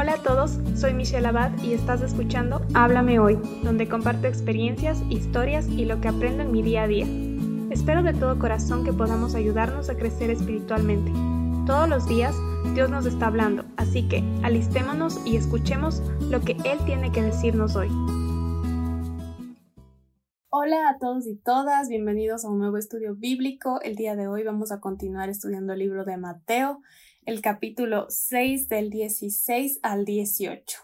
[0.00, 5.66] Hola a todos, soy Michelle Abad y estás escuchando Háblame Hoy, donde comparto experiencias, historias
[5.66, 7.04] y lo que aprendo en mi día a día.
[7.70, 11.10] Espero de todo corazón que podamos ayudarnos a crecer espiritualmente.
[11.66, 12.32] Todos los días
[12.74, 17.74] Dios nos está hablando, así que alistémonos y escuchemos lo que Él tiene que decirnos
[17.74, 17.88] hoy.
[20.50, 23.80] Hola a todos y todas, bienvenidos a un nuevo estudio bíblico.
[23.82, 26.82] El día de hoy vamos a continuar estudiando el libro de Mateo,
[27.28, 30.78] el capítulo 6 del 16 al 18.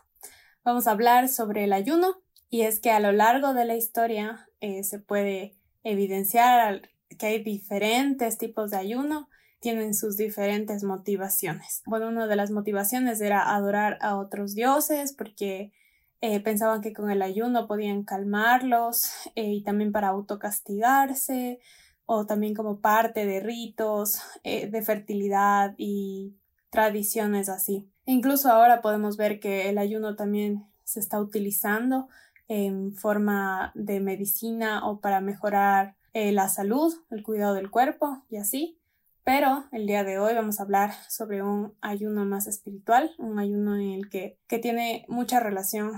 [0.63, 4.47] Vamos a hablar sobre el ayuno y es que a lo largo de la historia
[4.61, 11.83] eh, se puede evidenciar que hay diferentes tipos de ayuno, tienen sus diferentes motivaciones.
[11.87, 15.73] Bueno, una de las motivaciones era adorar a otros dioses porque
[16.21, 21.59] eh, pensaban que con el ayuno podían calmarlos eh, y también para autocastigarse
[22.07, 26.37] o también como parte de ritos eh, de fertilidad y
[26.71, 27.89] tradiciones así.
[28.07, 32.09] incluso ahora podemos ver que el ayuno también se está utilizando
[32.49, 38.79] en forma de medicina o para mejorar la salud, el cuidado del cuerpo y así.
[39.25, 43.75] Pero el día de hoy vamos a hablar sobre un ayuno más espiritual, un ayuno
[43.77, 45.93] en el que, que tiene mucha relación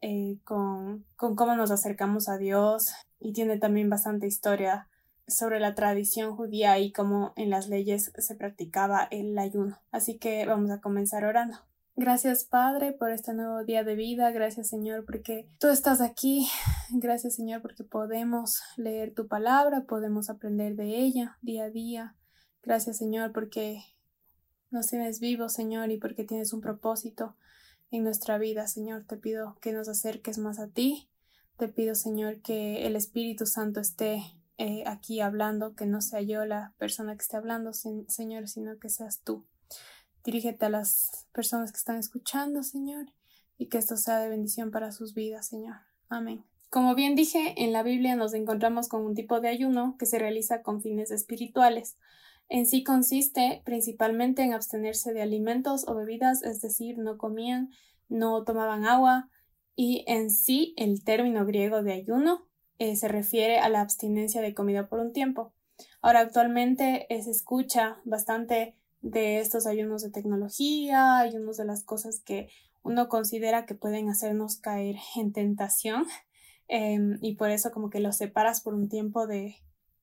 [0.00, 4.88] eh, con, con cómo nos acercamos a Dios y tiene también bastante historia
[5.36, 9.78] sobre la tradición judía y cómo en las leyes se practicaba el ayuno.
[9.90, 11.58] Así que vamos a comenzar orando.
[11.94, 14.30] Gracias Padre por este nuevo día de vida.
[14.30, 16.48] Gracias Señor porque tú estás aquí.
[16.90, 22.16] Gracias Señor porque podemos leer tu palabra, podemos aprender de ella día a día.
[22.62, 23.82] Gracias Señor porque
[24.70, 27.36] nos tienes vivos Señor y porque tienes un propósito
[27.90, 29.04] en nuestra vida Señor.
[29.04, 31.10] Te pido que nos acerques más a ti.
[31.58, 34.22] Te pido Señor que el Espíritu Santo esté
[34.58, 38.88] eh, aquí hablando, que no sea yo la persona que esté hablando Señor, sino que
[38.88, 39.46] seas tú.
[40.24, 43.06] Dirígete a las personas que están escuchando Señor
[43.58, 45.76] y que esto sea de bendición para sus vidas Señor.
[46.08, 46.44] Amén.
[46.70, 50.18] Como bien dije, en la Biblia nos encontramos con un tipo de ayuno que se
[50.18, 51.98] realiza con fines espirituales.
[52.48, 57.70] En sí consiste principalmente en abstenerse de alimentos o bebidas, es decir, no comían,
[58.08, 59.28] no tomaban agua,
[59.74, 62.48] y en sí el término griego de ayuno
[62.82, 65.52] eh, se refiere a la abstinencia de comida por un tiempo.
[66.00, 72.48] Ahora actualmente se escucha bastante de estos ayunos de tecnología, ayunos de las cosas que
[72.82, 76.06] uno considera que pueden hacernos caer en tentación
[76.68, 79.56] em, y por eso como que los separas por un tiempo de,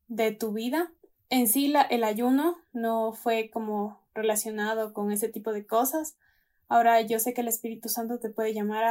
[0.07, 0.91] de tu vida
[1.29, 6.17] en sí el ayuno no fue como relacionado con ese tipo de cosas.
[6.69, 8.83] Ahora yo sé que el Espíritu Santo te puede llamar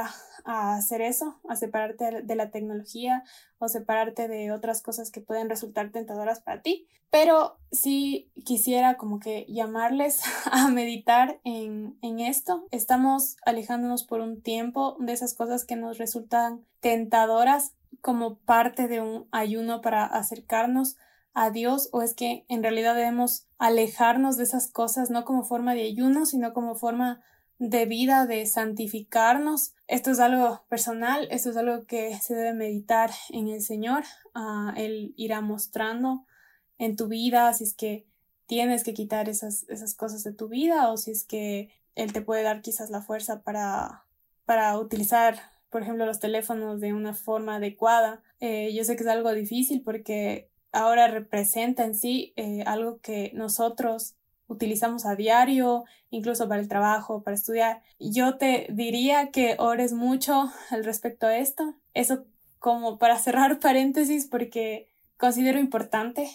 [0.44, 3.22] a, hacer eso, a separarte de la tecnología
[3.58, 6.88] o separarte de otras cosas que pueden resultar tentadoras para ti.
[7.10, 12.66] Pero sí quisiera como que llamarles a meditar en, en esto.
[12.72, 19.00] Estamos alejándonos por un tiempo de esas cosas que nos resultan tentadoras como parte de
[19.00, 20.96] un ayuno para acercarnos
[21.32, 25.74] a Dios o es que en realidad debemos alejarnos de esas cosas no como forma
[25.74, 27.20] de ayuno, sino como forma
[27.58, 29.74] de vida, de santificarnos.
[29.86, 34.04] Esto es algo personal, esto es algo que se debe meditar en el Señor.
[34.34, 36.24] Ah, él irá mostrando
[36.78, 38.06] en tu vida si es que
[38.46, 42.22] tienes que quitar esas, esas cosas de tu vida o si es que Él te
[42.22, 44.04] puede dar quizás la fuerza para,
[44.46, 48.22] para utilizar, por ejemplo, los teléfonos de una forma adecuada.
[48.40, 53.32] Eh, yo sé que es algo difícil porque ahora representa en sí eh, algo que
[53.34, 54.14] nosotros
[54.48, 57.82] utilizamos a diario, incluso para el trabajo, para estudiar.
[58.00, 61.74] Yo te diría que ores mucho al respecto a esto.
[61.94, 62.24] Eso
[62.58, 66.28] como para cerrar paréntesis porque considero importante.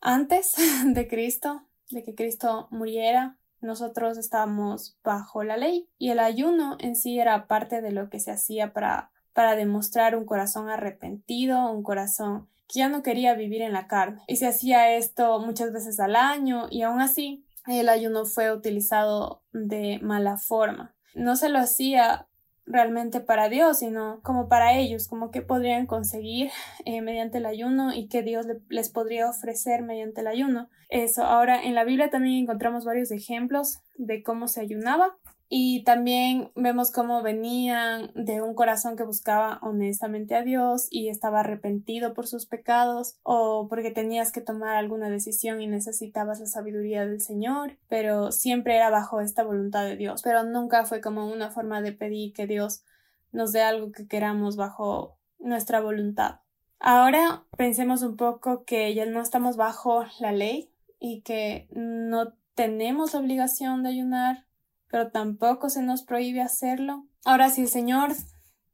[0.00, 0.52] Antes
[0.84, 6.96] de Cristo, de que Cristo muriera, nosotros estábamos bajo la ley y el ayuno en
[6.96, 11.82] sí era parte de lo que se hacía para, para demostrar un corazón arrepentido, un
[11.82, 14.22] corazón que ya no quería vivir en la carne.
[14.28, 19.42] Y se hacía esto muchas veces al año y aún así el ayuno fue utilizado
[19.52, 20.94] de mala forma.
[21.14, 22.26] No se lo hacía
[22.66, 26.50] realmente para Dios, sino como para ellos, como que podrían conseguir
[26.84, 30.68] eh, mediante el ayuno y que Dios les podría ofrecer mediante el ayuno.
[30.88, 35.16] Eso, ahora en la Biblia también encontramos varios ejemplos de cómo se ayunaba
[35.52, 41.40] y también vemos cómo venían de un corazón que buscaba honestamente a Dios y estaba
[41.40, 47.04] arrepentido por sus pecados o porque tenías que tomar alguna decisión y necesitabas la sabiduría
[47.04, 51.50] del Señor, pero siempre era bajo esta voluntad de Dios, pero nunca fue como una
[51.50, 52.84] forma de pedir que Dios
[53.32, 56.36] nos dé algo que queramos bajo nuestra voluntad.
[56.78, 60.70] Ahora pensemos un poco que ya no estamos bajo la ley
[61.00, 64.44] y que no tenemos obligación de ayunar
[64.90, 67.06] pero tampoco se nos prohíbe hacerlo.
[67.24, 68.12] Ahora, si el Señor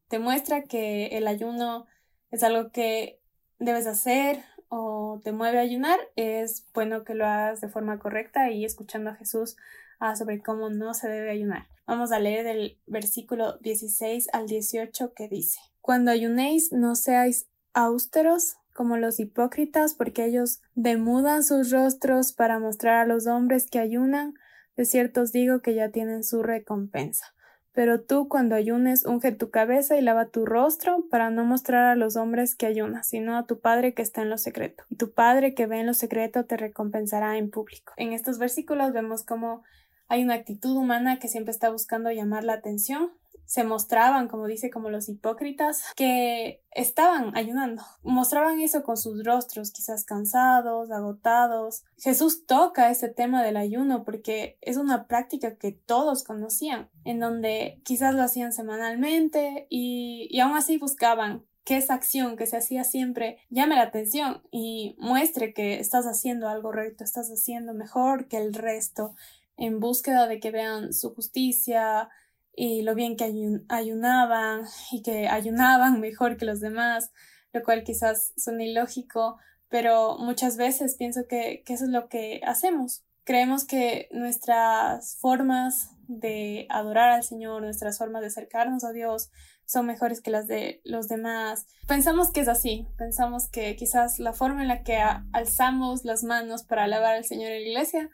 [0.08, 1.86] te muestra que el ayuno
[2.30, 3.20] es algo que
[3.58, 8.50] debes hacer o te mueve a ayunar, es bueno que lo hagas de forma correcta
[8.50, 9.56] y escuchando a Jesús
[10.00, 11.68] ah, sobre cómo no se debe ayunar.
[11.86, 18.56] Vamos a leer del versículo 16 al 18 que dice, Cuando ayunéis no seáis austeros
[18.72, 24.34] como los hipócritas, porque ellos demudan sus rostros para mostrar a los hombres que ayunan.
[24.76, 27.34] De cierto os digo que ya tienen su recompensa.
[27.72, 31.94] Pero tú cuando ayunes unge tu cabeza y lava tu rostro para no mostrar a
[31.94, 34.84] los hombres que ayunas, sino a tu Padre que está en lo secreto.
[34.88, 37.92] Y tu Padre que ve en lo secreto te recompensará en público.
[37.98, 39.62] En estos versículos vemos cómo
[40.08, 43.10] hay una actitud humana que siempre está buscando llamar la atención
[43.46, 47.82] se mostraban, como dice, como los hipócritas, que estaban ayunando.
[48.02, 51.84] Mostraban eso con sus rostros, quizás cansados, agotados.
[51.96, 57.80] Jesús toca ese tema del ayuno porque es una práctica que todos conocían, en donde
[57.84, 62.84] quizás lo hacían semanalmente y, y aún así buscaban que esa acción que se hacía
[62.84, 68.36] siempre llame la atención y muestre que estás haciendo algo recto, estás haciendo mejor que
[68.36, 69.16] el resto,
[69.56, 72.08] en búsqueda de que vean su justicia,
[72.56, 73.24] y lo bien que
[73.68, 77.12] ayunaban y que ayunaban mejor que los demás,
[77.52, 79.38] lo cual quizás suena ilógico,
[79.68, 83.04] pero muchas veces pienso que, eso es lo que hacemos.
[83.24, 89.30] Creemos que nuestras formas de adorar al Señor, nuestras formas de acercarnos a Dios
[89.66, 91.66] son mejores que las de los demás.
[91.88, 94.98] Pensamos que es así, pensamos que quizás la forma en la que
[95.32, 98.10] alzamos las manos para alabar al Señor en la iglesia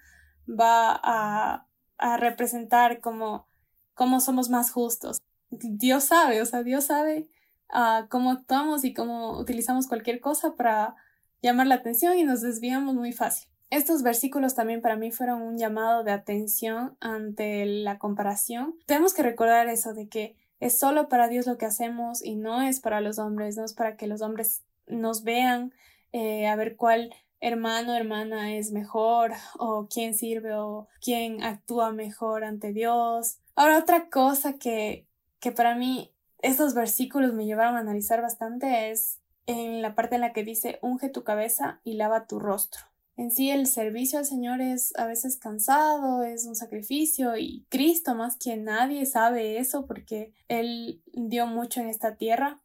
[0.48, 1.68] va a,
[1.98, 3.51] a representar como
[3.94, 5.22] cómo somos más justos.
[5.50, 7.28] Dios sabe, o sea, Dios sabe
[7.72, 10.96] uh, cómo actuamos y cómo utilizamos cualquier cosa para
[11.42, 13.48] llamar la atención y nos desviamos muy fácil.
[13.70, 18.74] Estos versículos también para mí fueron un llamado de atención ante la comparación.
[18.86, 22.62] Tenemos que recordar eso de que es solo para Dios lo que hacemos y no
[22.62, 25.72] es para los hombres, no es para que los hombres nos vean,
[26.12, 32.44] eh, a ver cuál hermano, hermana es mejor o quién sirve o quién actúa mejor
[32.44, 33.38] ante Dios.
[33.54, 35.06] Ahora otra cosa que,
[35.40, 40.20] que para mí estos versículos me llevaron a analizar bastante es en la parte en
[40.20, 42.82] la que dice unge tu cabeza y lava tu rostro.
[43.16, 48.14] En sí el servicio al Señor es a veces cansado, es un sacrificio y Cristo
[48.14, 52.62] más que nadie sabe eso porque Él dio mucho en esta tierra.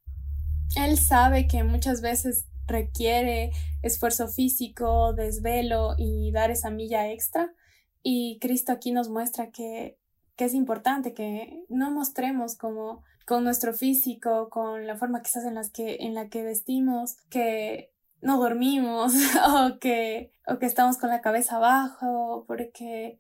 [0.75, 3.51] Él sabe que muchas veces requiere
[3.81, 7.53] esfuerzo físico, desvelo y dar esa milla extra.
[8.01, 9.97] Y Cristo aquí nos muestra que,
[10.37, 15.55] que es importante que no mostremos como con nuestro físico, con la forma quizás en,
[15.55, 17.91] las que, en la que vestimos, que
[18.21, 19.13] no dormimos
[19.49, 23.19] o que, o que estamos con la cabeza abajo porque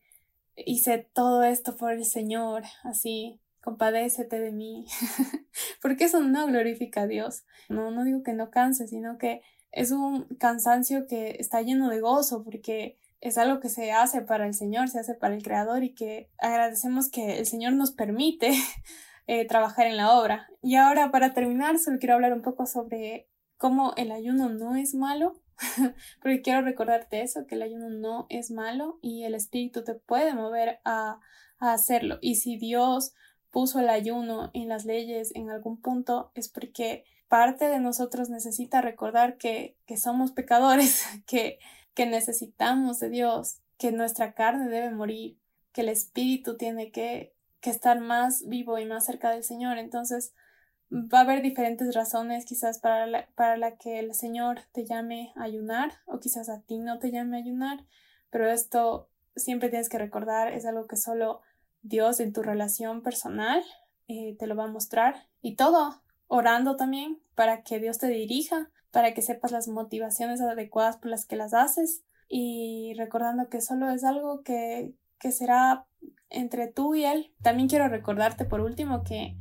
[0.55, 4.87] hice todo esto por el Señor, así compadécete de mí,
[5.81, 7.43] porque eso no glorifica a Dios.
[7.67, 9.41] No, no digo que no canse, sino que
[9.73, 12.95] es un cansancio que está lleno de gozo, porque
[13.27, 16.29] es algo que se hace para el Señor, se hace para el Creador y que
[16.37, 18.51] agradecemos que el Señor nos permite
[19.27, 20.47] eh, trabajar en la obra.
[20.61, 24.93] Y ahora, para terminar, solo quiero hablar un poco sobre cómo el ayuno no es
[24.93, 25.41] malo,
[26.21, 30.33] porque quiero recordarte eso, que el ayuno no es malo y el Espíritu te puede
[30.33, 31.19] mover a,
[31.59, 32.19] a hacerlo.
[32.21, 33.13] Y si Dios
[33.51, 38.81] puso el ayuno en las leyes en algún punto es porque parte de nosotros necesita
[38.81, 41.59] recordar que, que somos pecadores, que,
[41.97, 45.35] que necesitamos de Dios, que nuestra carne debe morir,
[45.71, 49.79] que el espíritu tiene que, que estar más vivo y más cerca del Señor.
[49.79, 50.31] Entonces,
[50.91, 55.33] va a haber diferentes razones quizás para la, para la que el Señor te llame
[55.35, 57.83] a ayunar o quizás a ti no te llame a ayunar,
[58.29, 61.41] pero esto siempre tienes que recordar es algo que solo
[61.81, 63.63] Dios en tu relación personal
[64.07, 68.69] eh, te lo va a mostrar y todo, orando también para que Dios te dirija,
[68.97, 73.91] para que sepas las motivaciones adecuadas por las que las haces y recordando que solo
[73.91, 75.85] es algo que, que será
[76.31, 77.31] entre tú y Él.
[77.43, 79.37] También quiero recordarte por último que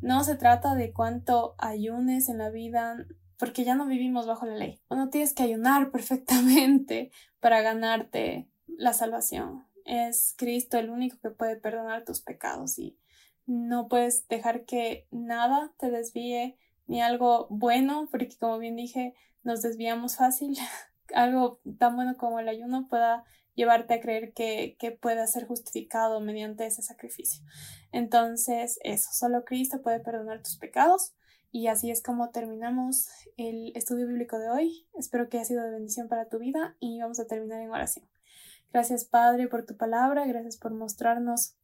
[0.00, 3.04] no se trata de cuánto ayunes en la vida
[3.36, 4.80] porque ya no vivimos bajo la ley.
[4.90, 11.56] No tienes que ayunar perfectamente para ganarte la salvación es Cristo el único que puede
[11.56, 12.96] perdonar tus pecados y
[13.44, 16.56] no puedes dejar que nada te desvíe
[16.90, 20.58] ni algo bueno, porque como bien dije, nos desviamos fácil.
[21.14, 26.20] algo tan bueno como el ayuno pueda llevarte a creer que, que pueda ser justificado
[26.20, 27.44] mediante ese sacrificio.
[27.92, 31.14] Entonces, eso, solo Cristo puede perdonar tus pecados.
[31.52, 34.88] Y así es como terminamos el estudio bíblico de hoy.
[34.94, 38.08] Espero que haya sido de bendición para tu vida y vamos a terminar en oración.
[38.72, 41.56] Gracias Padre por tu palabra, gracias por mostrarnos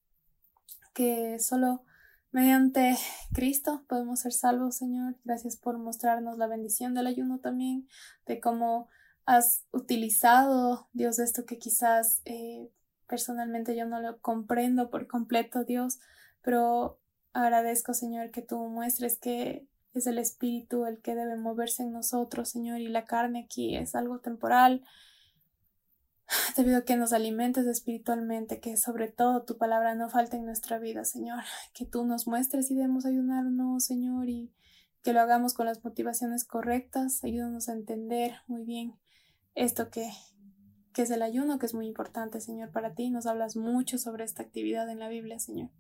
[0.95, 1.85] que solo
[2.31, 2.97] mediante
[3.33, 5.17] Cristo podemos ser salvos, Señor.
[5.25, 7.89] Gracias por mostrarnos la bendición del ayuno también,
[8.27, 8.89] de cómo
[9.25, 12.71] has utilizado, Dios, esto que quizás eh,
[13.09, 15.99] personalmente yo no lo comprendo por completo, Dios,
[16.43, 17.01] pero
[17.33, 22.49] agradezco, Señor, que tú muestres que es el Espíritu el que debe moverse en nosotros,
[22.49, 24.85] Señor, y la carne aquí es algo temporal.
[26.57, 30.79] Te pido que nos alimentes espiritualmente, que sobre todo tu palabra no falte en nuestra
[30.79, 31.43] vida, Señor,
[31.75, 34.53] que tú nos muestres y debemos ayudarnos, Señor, y
[35.03, 38.99] que lo hagamos con las motivaciones correctas, ayúdanos a entender muy bien
[39.55, 40.11] esto que,
[40.93, 43.11] que es el ayuno, que es muy importante, Señor, para ti.
[43.11, 45.71] Nos hablas mucho sobre esta actividad en la Biblia, Señor.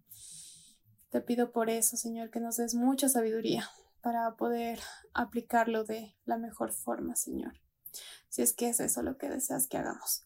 [1.10, 3.68] Te pido por eso, Señor, que nos des mucha sabiduría
[4.00, 4.78] para poder
[5.12, 7.60] aplicarlo de la mejor forma, Señor.
[8.28, 10.25] Si es que es eso lo que deseas que hagamos.